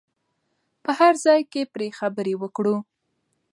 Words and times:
په 0.83 0.91
هر 0.99 1.13
ځای 1.25 1.41
کې 1.51 1.61
پرې 1.73 1.87
خبرې 1.99 2.33
وکړو. 2.41 2.75